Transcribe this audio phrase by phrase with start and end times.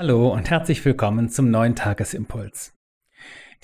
[0.00, 2.72] Hallo und herzlich willkommen zum neuen Tagesimpuls.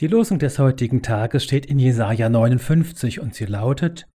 [0.00, 4.08] Die Losung des heutigen Tages steht in Jesaja 59 und sie lautet: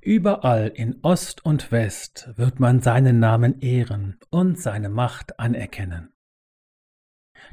[0.00, 6.12] Überall in Ost und West wird man seinen Namen ehren und seine Macht anerkennen.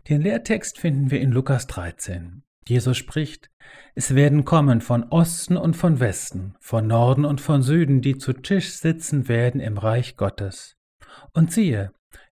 [0.07, 2.43] Den Lehrtext finden wir in Lukas 13.
[2.67, 3.49] Jesus spricht:
[3.95, 8.33] Es werden kommen von Osten und von Westen, von Norden und von Süden, die zu
[8.33, 10.77] Tisch sitzen werden im Reich Gottes.
[11.33, 11.91] Und siehe,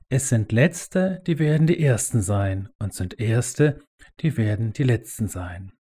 [0.09, 3.80] es sind Letzte, die werden die Ersten sein, und sind Erste,
[4.20, 5.71] die werden die Letzten sein.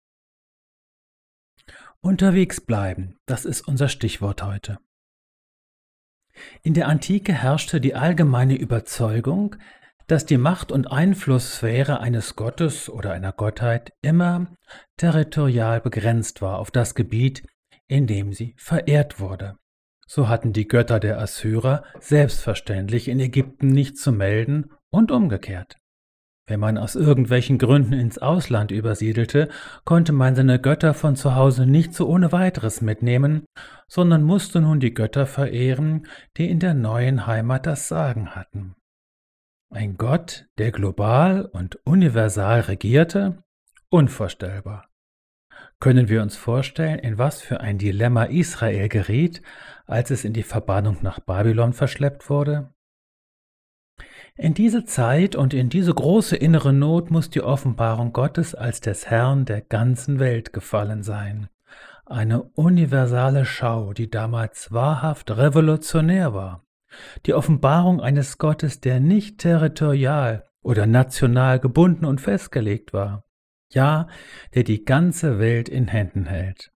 [2.01, 4.79] Unterwegs bleiben, das ist unser Stichwort heute.
[6.63, 9.55] In der Antike herrschte die allgemeine Überzeugung,
[10.07, 14.53] dass die Macht- und Einflusssphäre eines Gottes oder einer Gottheit immer
[14.97, 17.47] territorial begrenzt war auf das Gebiet,
[17.87, 19.57] in dem sie verehrt wurde.
[20.07, 25.77] So hatten die Götter der Assyrer selbstverständlich in Ägypten nicht zu melden und umgekehrt.
[26.45, 29.47] Wenn man aus irgendwelchen Gründen ins Ausland übersiedelte,
[29.85, 33.45] konnte man seine Götter von zu Hause nicht so ohne weiteres mitnehmen,
[33.87, 38.75] sondern musste nun die Götter verehren, die in der neuen Heimat das Sagen hatten.
[39.69, 43.41] Ein Gott, der global und universal regierte?
[43.89, 44.89] Unvorstellbar.
[45.83, 49.41] Können wir uns vorstellen, in was für ein Dilemma Israel geriet,
[49.85, 52.73] als es in die Verbannung nach Babylon verschleppt wurde?
[54.37, 59.07] In diese Zeit und in diese große innere Not muss die Offenbarung Gottes als des
[59.09, 61.49] Herrn der ganzen Welt gefallen sein.
[62.05, 66.63] Eine universale Schau, die damals wahrhaft revolutionär war.
[67.25, 73.25] Die Offenbarung eines Gottes, der nicht territorial oder national gebunden und festgelegt war,
[73.73, 74.07] ja,
[74.53, 76.71] der die ganze Welt in Händen hält.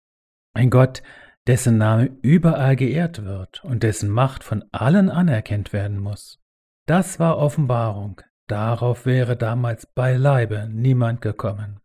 [0.55, 1.03] Ein Gott,
[1.47, 6.41] dessen Name überall geehrt wird und dessen Macht von allen anerkannt werden muss.
[6.87, 11.81] Das war Offenbarung, darauf wäre damals beileibe niemand gekommen.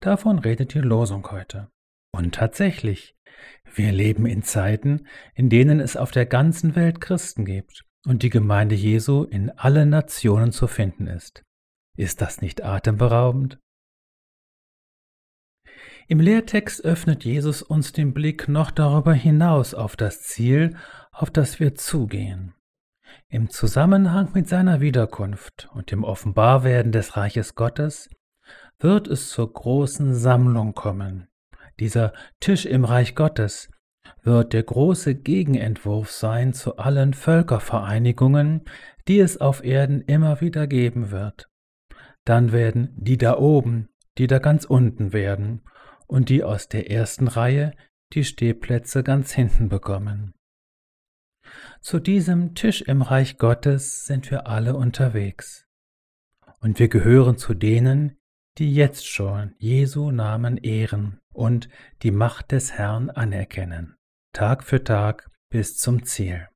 [0.00, 1.68] Davon redet die Losung heute.
[2.12, 3.16] Und tatsächlich,
[3.74, 8.30] wir leben in Zeiten, in denen es auf der ganzen Welt Christen gibt und die
[8.30, 11.42] Gemeinde Jesu in allen Nationen zu finden ist.
[11.96, 13.58] Ist das nicht atemberaubend?
[16.06, 20.76] Im Lehrtext öffnet Jesus uns den Blick noch darüber hinaus auf das Ziel,
[21.12, 22.54] auf das wir zugehen.
[23.28, 28.10] Im Zusammenhang mit seiner Wiederkunft und dem Offenbarwerden des Reiches Gottes
[28.78, 31.28] wird es zur großen Sammlung kommen.
[31.80, 33.70] Dieser Tisch im Reich Gottes
[34.22, 38.64] wird der große Gegenentwurf sein zu allen Völkervereinigungen,
[39.08, 41.48] die es auf Erden immer wieder geben wird.
[42.24, 43.88] Dann werden die da oben,
[44.18, 45.62] die da ganz unten werden,
[46.06, 47.72] und die aus der ersten Reihe
[48.12, 50.34] die Stehplätze ganz hinten bekommen.
[51.80, 55.66] Zu diesem Tisch im Reich Gottes sind wir alle unterwegs.
[56.60, 58.16] Und wir gehören zu denen,
[58.58, 61.68] die jetzt schon Jesu Namen ehren und
[62.02, 63.96] die Macht des Herrn anerkennen,
[64.32, 66.48] Tag für Tag bis zum Ziel.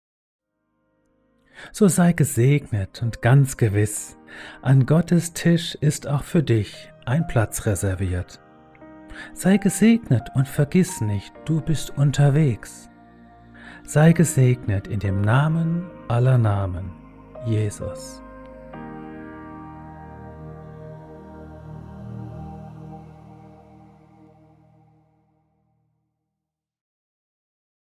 [1.72, 4.16] So sei gesegnet und ganz gewiss,
[4.62, 8.41] an Gottes Tisch ist auch für dich ein Platz reserviert.
[9.34, 12.88] Sei gesegnet und vergiss nicht, du bist unterwegs.
[13.84, 16.90] Sei gesegnet in dem Namen aller Namen,
[17.46, 18.22] Jesus.